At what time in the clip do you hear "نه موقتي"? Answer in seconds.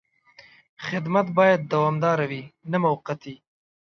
2.71-3.35